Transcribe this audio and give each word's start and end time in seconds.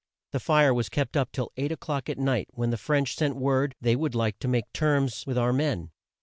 The 0.31 0.39
fire 0.39 0.73
was 0.73 0.89
kept 0.89 1.15
up 1.15 1.31
till 1.31 1.51
eight 1.57 1.71
o'clock 1.71 2.09
at 2.09 2.17
night, 2.17 2.47
when 2.53 2.71
the 2.71 2.77
French 2.77 3.15
sent 3.15 3.35
word 3.35 3.75
they 3.79 3.95
would 3.95 4.15
like 4.15 4.39
to 4.39 4.47
make 4.47 4.73
terms 4.73 5.27
with 5.27 5.37
our 5.37 5.53
men. 5.53 5.91